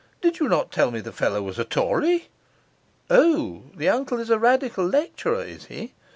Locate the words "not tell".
0.49-0.89